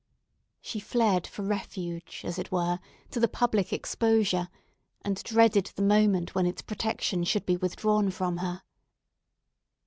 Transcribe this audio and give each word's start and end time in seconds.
She 0.61 0.79
fled 0.79 1.27
for 1.27 1.43
refuge, 1.43 2.21
as 2.25 2.39
it 2.39 2.51
were, 2.51 2.79
to 3.11 3.19
the 3.19 3.27
public 3.27 3.71
exposure, 3.71 4.49
and 5.03 5.21
dreaded 5.23 5.67
the 5.75 5.83
moment 5.83 6.33
when 6.33 6.47
its 6.47 6.63
protection 6.63 7.23
should 7.23 7.45
be 7.45 7.55
withdrawn 7.57 8.09
from 8.09 8.37
her. 8.37 8.63